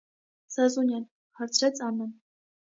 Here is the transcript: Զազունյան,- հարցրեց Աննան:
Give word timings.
Զազունյան,- 0.55 1.03
հարցրեց 1.41 1.83
Աննան: 1.91 2.17